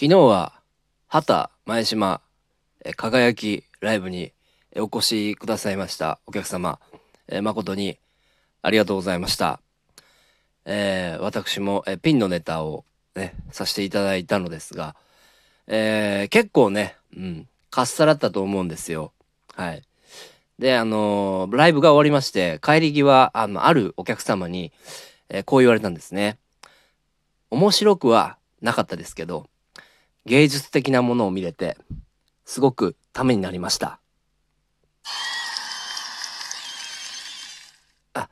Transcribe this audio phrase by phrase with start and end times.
[0.00, 0.54] 昨日は、
[1.08, 2.22] 畑前島、
[2.82, 4.32] え輝きライブに
[4.74, 6.78] お越しくださいましたお客様、
[7.28, 7.98] え誠に
[8.62, 9.60] ありがとうございました。
[10.64, 14.96] えー、私も、えピンのネタをね、させていただいたのですが、
[15.66, 19.12] えー、結構ね、うん、かっさらったと思うんですよ。
[19.54, 19.82] はい。
[20.58, 24.72] で、あのー、ライブが終わりまして、帰り際、あの、あるお客様に、
[25.28, 26.38] えこう言われたんですね。
[27.50, 29.50] 面白くはなかったですけど、
[30.26, 31.76] 芸術的なものを見れて、
[32.44, 34.00] すごくためになりました。
[38.14, 38.28] あ、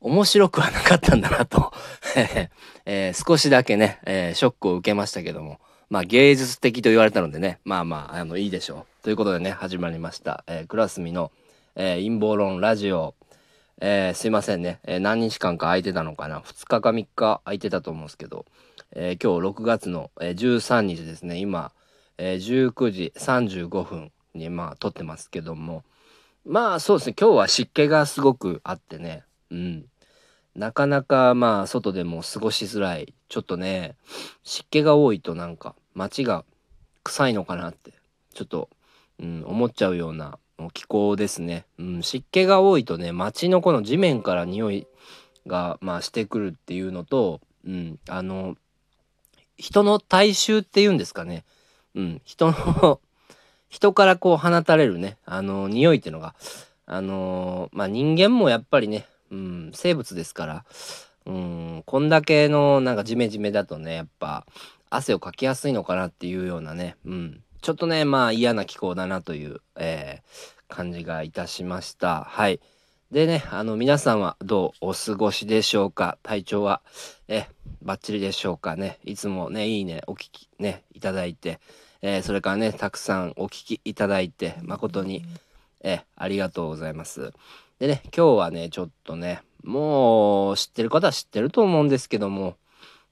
[0.00, 1.72] 面白くはなかったんだなと
[2.86, 5.60] えー、少しだけね、えー、ショックを受けましたけども、
[5.90, 9.04] まあ芸術的と言われたのでね、まあまあ、あの、いいでしょう。
[9.04, 10.44] ということでね、始まりました。
[10.46, 11.30] えー、クラスミの、
[11.76, 13.14] えー、陰謀論ラジオ。
[13.80, 16.40] えー、すいませんね、えー、何日間か空いてたのかな。
[16.40, 18.44] 2日か3日空いてたと思うんですけど、
[18.92, 21.38] えー、今日6月の、えー、13日ですね。
[21.38, 21.72] 今、
[22.16, 25.84] えー、19時35分にまあ撮ってますけども。
[26.44, 27.16] まあそうですね。
[27.18, 29.24] 今日は湿気がすごくあってね。
[29.50, 29.84] うん。
[30.54, 33.14] なかなかまあ外でも過ごしづらい。
[33.28, 33.96] ちょっとね
[34.42, 36.44] 湿気が多いとなんか街が
[37.04, 37.92] 臭いのかなって
[38.34, 38.68] ちょっと、
[39.20, 40.38] うん、思っちゃうような
[40.72, 44.86] 気候ですね、うん、湿気が多いとね街のこの地面から匂い
[45.46, 48.56] がまあしてくるっていうのと、うん、あの
[49.58, 51.44] 人の体臭っていうんですかね。
[51.94, 53.00] うん、人の
[53.68, 56.34] 人からこう放たれるね、あの、匂いっていうのが、
[56.86, 60.64] あの、まあ、人間もやっぱりね、うん、生物ですから、
[61.26, 64.46] うん、こんだけのなんかジメジメだとね、やっぱ
[64.88, 72.24] 汗をかきやすいのかなっていうようなね、うん、ちょっとね、まあ嫌な気候だなという、えー、感じがいたしました。
[72.24, 72.60] はい。
[73.10, 76.18] でね、あの皆さんはどうお過ごしでしょうか？
[76.22, 76.82] 体調は、
[77.26, 77.46] え、
[77.80, 78.98] バッチリでしょうかね？
[79.02, 81.58] いつもね、いいね、お聞きね、いただいて、
[82.02, 85.24] えー、それからね、たくさんお聞きいただいて、誠に、
[85.80, 87.32] え、ありがとうございます。
[87.78, 92.56] でね、今日はね、ちょっとね、もう知ってる方は知ってると思うんですけども、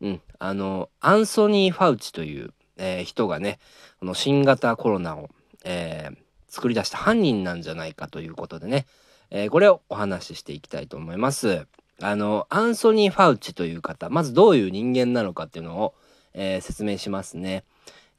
[0.00, 3.60] うん、あの、アンソニー・ファウチという、えー、人がね、
[4.00, 5.30] この新型コロナを、
[5.64, 6.16] えー、
[6.48, 8.86] 作り出した犯人なんじゃないかということでね、
[9.30, 11.66] えー、これをお話ししていきたいと思います。
[12.00, 15.94] あの、アンソニー・ファウチという方、まずどういう人間なのかっていうのを、
[16.34, 17.64] えー、説明しますね。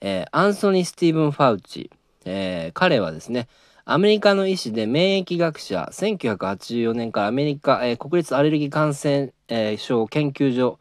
[0.01, 1.89] えー、アンソニー・スティーブン・ファウチ、
[2.25, 3.47] え彼はですね、
[3.85, 10.79] アメリカの医師で免疫学者、1984年からアメリカ、え国立アレルギー感染、え症研究所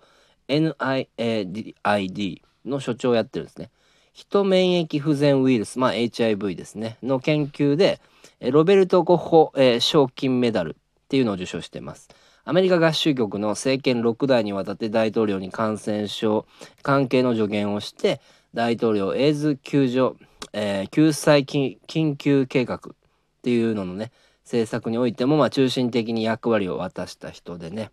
[0.49, 3.71] NIAID の所長をやってるんですね。
[4.13, 8.01] 人免疫不全ウイルス、まあ、HIV ですね、の研究で、
[8.41, 12.09] ロベルト・ゴッホ、えー、賞金メダルっていうのを受賞しています。
[12.45, 16.47] アメリカ合衆局の政権6代にわたって大統領に感染症
[16.83, 18.21] 関係の助言をして
[18.53, 20.23] 大統領エイズ救助、
[20.53, 22.81] えー、救済緊急計画っ
[23.43, 24.13] ていうののね
[24.45, 27.91] 政策においてもまあ中心的に役割を渡した人でね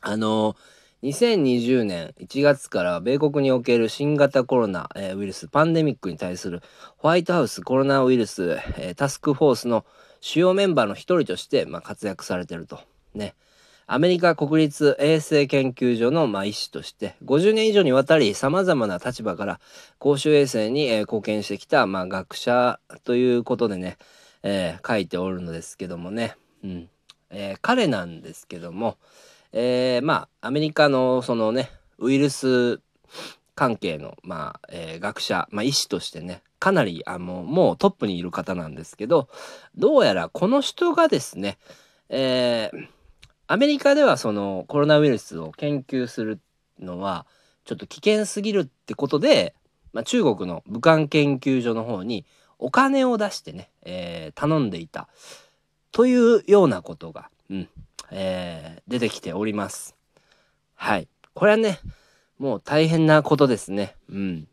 [0.00, 0.56] あのー
[1.02, 6.62] 2020年1月から米国における新型コロナ、ウイルスパンデミックに対する
[6.96, 8.58] ホワイトハウスコロナウイルス、
[8.96, 9.84] タスクフォースの
[10.20, 12.80] 主要メンバーの一人として、活躍されてると。
[13.14, 13.34] ね。
[13.86, 19.60] アメリカ国立衛生研究所の、まあ、医師として50年以上にわたりさまざまな立場から
[19.98, 23.98] 公衆衛生に、貢献してきた、学者ということでね、
[24.84, 26.88] 書いておるのですけどもね、うん、
[27.60, 28.96] 彼なんですけども、
[29.58, 32.78] えー、まあアメリカのそのねウイルス
[33.54, 39.30] 関係の、まあえー、学者、まあ、医師としてねかなりあのもうトップにいる方なんですけど
[39.74, 41.56] どうやらこの人がですね、
[42.10, 42.86] えー、
[43.46, 46.38] アメリカではそのコロナウイルスを研究する
[46.78, 47.24] のは
[47.64, 49.54] ちょっと危険すぎるってことで、
[49.94, 52.26] まあ、中国の武漢研究所の方に
[52.58, 55.08] お金を出してね、えー、頼んでいた。
[55.92, 57.68] というようなことが、うん、
[58.10, 59.96] えー、出てきております。
[60.74, 61.08] はい。
[61.34, 61.80] これはね、
[62.38, 63.94] もう大変なことですね。
[64.10, 64.48] うん。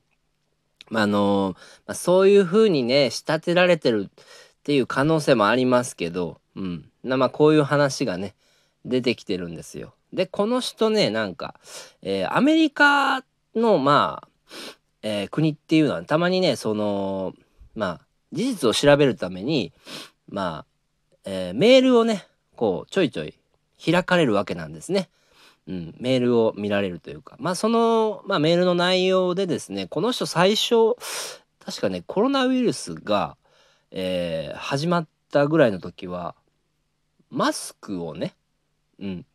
[0.89, 4.23] まあ、あのー、まあ、そういうふうにね、仕立てられてるっ
[4.63, 6.89] ていう可能性もありますけど、うん。
[7.03, 8.35] まあ、こういう話がね、
[8.85, 9.93] 出てきてるんですよ。
[10.13, 11.55] で、この人ね、なんか、
[12.01, 13.23] えー、アメリカ
[13.55, 14.27] の、まあ、
[15.01, 17.33] えー、国っていうのはたまにね、その、
[17.75, 18.01] まあ、
[18.31, 19.73] 事実を調べるために、
[20.29, 20.65] まあ、
[21.25, 22.25] えー、メールをね、
[22.55, 23.33] こう、ちょいちょい
[23.83, 25.09] 開かれるわけなんですね。
[25.67, 30.95] うん、メールを見られるというか、まあその、まあ、メールの内容でですね、この人最初、
[31.63, 33.37] 確かね、コロナウイルスが、
[33.91, 36.35] えー、始まったぐらいの時は、
[37.29, 38.35] マスクをね、
[38.99, 39.25] うん、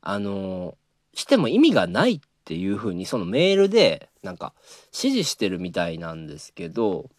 [0.00, 4.54] あのー、しても意味がないっていうふうにそのメールでなんか
[4.86, 7.10] 指示してるみたいなんですけど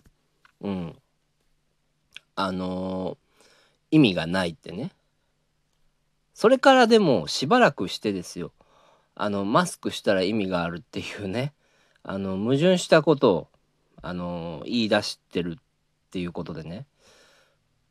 [0.63, 0.95] うん。
[2.35, 4.91] あのー、意味がないってね。
[6.33, 8.51] それからでもしばらくしてですよ。
[9.15, 11.53] あのマスクしたら意味があるっていうね。
[12.03, 13.47] あの矛盾したことを
[14.01, 15.63] あの言い出してるっ
[16.11, 16.85] ていうことでね。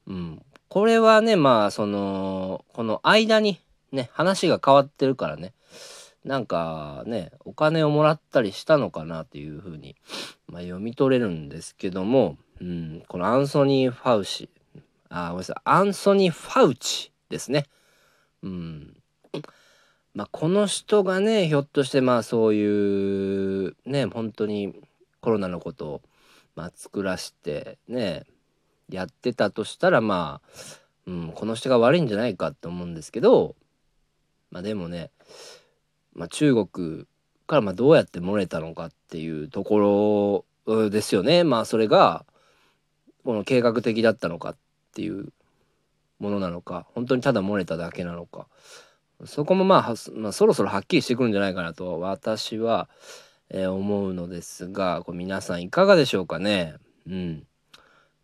[0.06, 0.42] うん。
[0.68, 3.60] これはねまあそのこの間に
[3.92, 5.52] ね話が変わってるからね。
[6.24, 9.96] なんかねお金をもらったりしたのかなっていうふうに、
[10.46, 14.48] まあ、読み取れるんですけども、うん、このアンソニー・ファウシ
[15.08, 15.56] あごめんなさい。
[15.64, 17.66] アンソニー・ファウチですね。
[18.42, 18.96] うん
[20.14, 24.74] まあ、この人がねひょっとしてまあそういうね本当に
[25.20, 26.02] コロナのことを、
[26.54, 28.24] まあ、作らしてね
[28.90, 30.50] やってたとしたらまあ、
[31.06, 33.54] うん、この人が悪いんじゃないかと思うんですけど
[34.50, 35.10] まあでもね
[36.14, 37.06] まあ、中国
[37.46, 41.44] からまどうやって漏れたのかっていうところですよね。
[41.44, 42.24] まあそれが
[43.24, 44.56] この計画的だったのかっ
[44.94, 45.32] ていう
[46.22, 48.46] ものなのか本当にただ漏れただけなのか
[49.24, 52.88] そこもまあ、まあ、そろそろはっきりしてくるんじゃないかなと私は、
[53.50, 56.74] えー、思うのですがこれ皆さんいかがでしょうかね。
[57.06, 57.46] うん、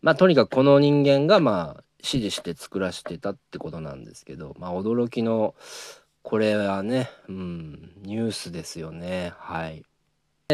[0.01, 5.55] まあとにかくこの人間がまあ指示して作らせてたってことなんですけどまあ驚きの
[6.23, 9.33] これはね、うん、ニュースですよね。
[9.39, 9.85] はい。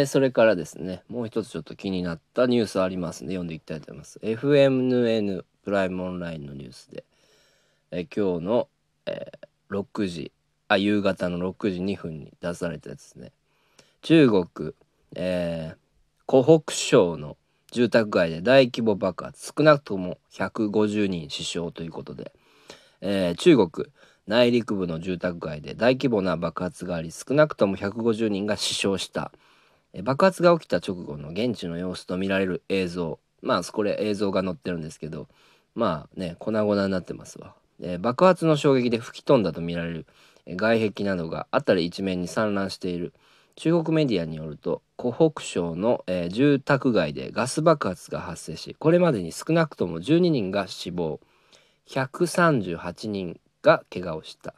[0.06, 4.18] それからですね、もう一つちょっと気になったニュースありますので読んでいきたいと思います。
[4.22, 7.04] FMN プライムオンラインのニュースで、
[7.96, 8.68] え今日の、
[9.06, 10.32] えー、6時
[10.66, 13.32] あ、夕方の6時2分に出されたやつですね。
[14.02, 14.74] 中国、
[15.14, 15.76] えー、
[16.26, 17.36] 湖北省の
[17.70, 22.32] 住宅街で大規模爆発、少なくとも150人死傷ということで、
[23.00, 23.88] えー、中国、
[24.26, 29.30] 内陸部の住宅街で大規模な爆発があり少なくとも150人が死傷した。
[30.02, 33.20] 爆発が起きた直後の現地の様子と見られる映像。
[33.40, 35.28] まあこれ映像が載ってるんですけど
[35.74, 40.06] まあね粉々になってますわ、え爆発の衝撃で吹き飛んだと見られる
[40.48, 43.12] 外壁などが辺り一面に散乱している。
[43.56, 51.20] 中国メディアによると湖北省の、えー、住宅街でガス爆発が発生しこれまでに少なくとも12人が死亡。
[51.88, 54.54] 138人が怪我をした。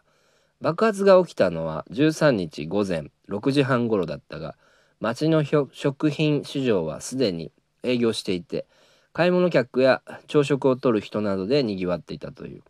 [0.60, 4.56] 爆発が起きたのは13日午前6時半頃だったが
[5.00, 7.52] 町の食品市場はすでに
[7.82, 8.64] 営業していて
[9.12, 12.62] 買い物客や朝食をとる人などでにぎわっていたという。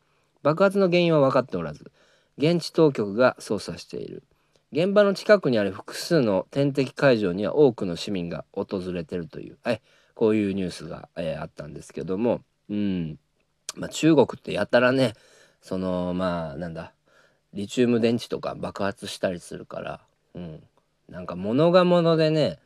[0.46, 1.90] 爆発の原因は分かっておらず
[2.38, 4.22] 現地当局が捜査している。
[4.70, 9.82] 現場の近くにある複数の点滴会場には多くの市民が訪れてるという、はい、
[10.14, 13.18] こういうニュースが、えー、あったんですけども、うん。
[13.74, 15.14] まあ、中国ってやたらね
[15.60, 16.92] そのまあなんだ
[17.52, 20.00] リチウム電池とか爆発したりするから、
[20.34, 20.62] うん、
[21.08, 22.60] なんか物が物でね、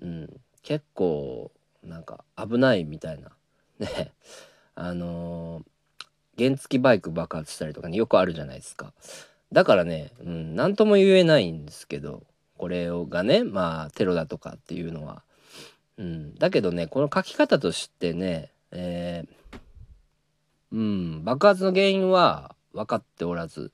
[0.00, 1.50] うん、結構
[1.82, 3.30] なんか危ないみたいな。
[3.80, 4.12] ね。
[4.76, 5.62] あのー、
[6.40, 8.94] 原付バイク爆発したりとかによくあるじゃないですか。
[9.52, 12.22] だからね、うん、何とも言えないんですけど
[12.56, 15.22] これがねまあテロだとかっていうのは、
[15.98, 19.58] うん、だけどねこの書き方としてね、えー
[20.72, 23.72] うん、爆発の原因は分かっておらず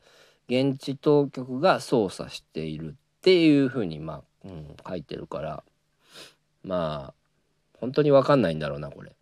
[0.48, 5.62] 現地当局が捜査しているっていうふうにまあ、うん、書いてるから
[6.64, 7.14] まあ
[7.80, 9.15] 本当に分かんないんだろうなこれ、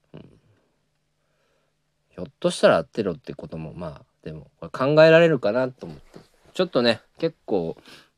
[2.15, 6.21] ひょっとしたらテロってこともまあでもこれ考えられるかなと思って。
[6.53, 7.77] ちょっとね結構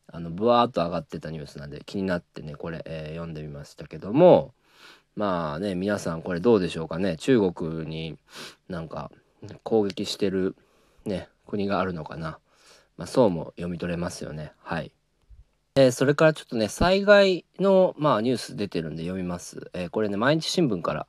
[0.09, 4.53] あのブワーっと上がってたニュースなんで気になってねこれ、えー、読んでみましたけども
[5.15, 7.17] まあね皆さんこれどうでしょうかね。
[7.17, 8.19] 中国に
[8.69, 9.11] なんか
[9.63, 10.55] 攻撃してる
[11.07, 12.39] ね国があるのかな、
[12.99, 14.53] まあ、そうも読み取れますよね。
[14.63, 14.93] はい。
[15.77, 21.07] えー、それからちょっとね災害の、まあ、ニュース出てるんで読みます、えー、これね毎日新聞から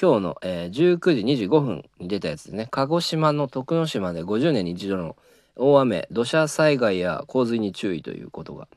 [0.00, 2.68] 今日の、えー、19時25分に出たやつでね。
[2.70, 5.16] 鹿児島の徳之島で50年に一度の
[5.56, 8.68] 大雨土砂災害や洪水に注意ということが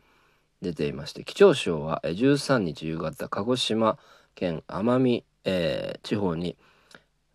[0.61, 3.97] 出ていまして気象庁は13日夕方鹿児島
[4.33, 6.57] 県奄美、えー、地方に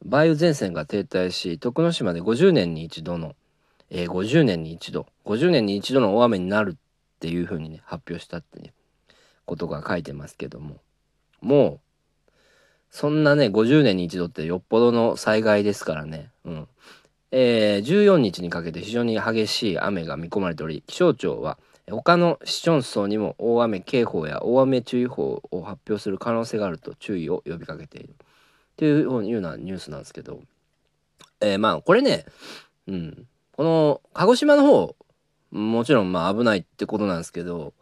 [0.05, 3.35] 梅雨前線が停滞し徳之島で50年に一度の、
[3.91, 8.73] えー、50年に一度50年に一度の大雨になるっていうふうにね発表したってね
[9.47, 10.77] ことが書いてますけども
[11.41, 11.81] もう
[12.91, 16.31] そんなね50年に一度ってよっぽどの災害ですからね。
[16.45, 16.69] うん。
[17.33, 28.11] えー、14日にかけて非常に激しい雨が見込まれており気象庁は他の市町村にも大雨警報や大雨注意報を発表する可能性があると注意を呼びかけている。
[28.11, 28.13] っ
[28.77, 30.41] ていうようなニュースなんですけど、
[31.41, 32.25] えー、まあこれね、
[32.89, 34.97] うん、この鹿児島の方
[35.51, 37.75] もちろんまあ危ないってことなんですけど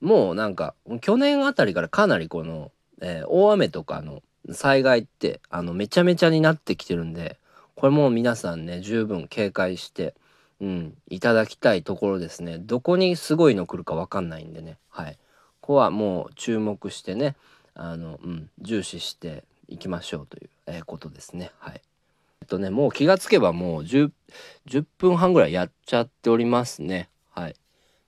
[0.00, 2.70] もうなんか去年あたりからかなりこの、
[3.02, 7.38] えー、大雨とかの災害ってあのめちゃめちゃになってきてるんで
[7.74, 10.14] これも皆さんね十分警戒して、
[10.60, 12.58] うん、いただきたいところですね。
[12.58, 14.78] どこにすごいの来るか分かんないんでね。
[14.90, 15.18] はい。
[15.60, 17.36] ここはもう注目してね
[17.74, 21.52] あの、うん、重視していきましょうという、えー、ことですね。
[21.60, 21.80] はい。
[22.40, 24.10] えっとねもう気がつけばもう 10,
[24.68, 27.08] 10分半ぐらいやっちゃっておりますね。
[27.30, 27.54] はい。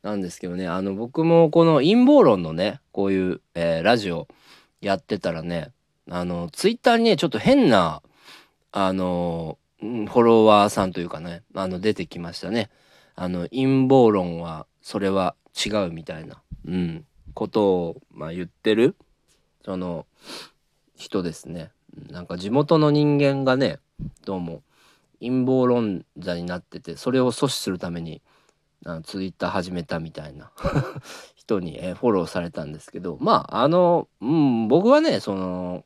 [0.03, 4.27] なんですけどねあの僕もこの陰謀論のねこういう、えー、ラジオ
[4.81, 5.71] やってたらね
[6.11, 8.03] あのツイッターにねちょっと変な
[8.73, 12.69] あのフォロワーさんというかねあの出てきましたね。
[13.15, 18.97] あの陰謀論はそれは違うみたいな、うん、ことを、まあ、言ってる
[19.65, 20.07] その
[20.97, 21.71] 人ですね。
[22.11, 23.79] なんか地元の人間がね
[24.25, 24.63] どうも
[25.21, 28.23] 陰謀論者になっててそれを阻止するために
[28.85, 30.51] あのツイッター始めたみたいな
[31.35, 35.85] 人に、えフォローされたんですけどまああの、うん、僕はねその、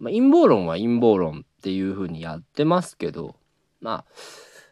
[0.00, 3.36] まあ、陰謀論は陰謀論っていう風にやってますけど
[3.80, 4.04] まあ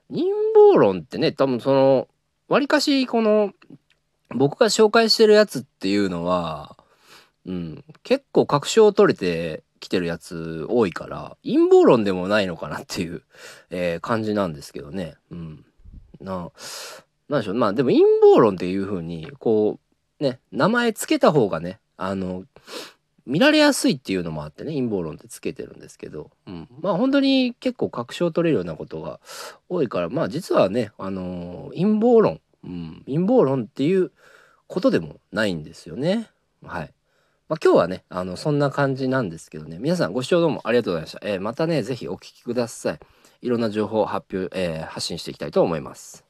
[0.08, 0.22] 陰
[0.54, 2.08] 謀論ってね多分その
[2.48, 3.52] わりかしこの
[4.30, 6.76] 僕が紹介してるやつっていうのは、
[7.44, 13.22] うん、結構確証を取れてきてるやつ多いから陰謀論でもないのかなっていう、
[13.70, 15.14] えー、感じなんですけどね。
[15.30, 15.64] うん、
[16.20, 16.50] な
[17.28, 19.78] なんでしょうまあでも陰謀論っていう風にこ
[20.20, 22.44] うね名前つけた方がねあの
[23.26, 29.20] 見られやすいっていうのもあってね陰謀論ってつけてるんですけど、うん、まあ本当に結構確証取れるようなことが
[29.68, 34.12] 多いからまあ実はねあのー、陰謀論、うん、陰謀論っていう
[34.68, 36.30] ことでもないんですよね。
[36.64, 36.92] はい。
[37.48, 41.20] まあ、今日はねあのそんな感じなんですけどね皆さんご視聴どうもありがとうございました。
[41.22, 42.98] えー、またね是非お聴きください。
[43.42, 46.24] いろんな情報を発表、えー、発信していきたいと思います。